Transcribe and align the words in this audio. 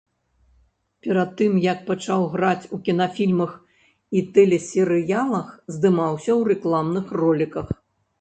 Перад 1.07 1.29
тым 1.41 1.57
як 1.71 1.79
пачаць 1.89 2.23
граць 2.35 2.69
у 2.77 2.79
кінафільмах 2.87 3.51
і 4.21 4.23
тэлесерыялах, 4.39 5.53
здымаўся 5.77 6.27
ў 6.27 6.41
рэкламных 6.53 7.05
роліках. 7.23 7.67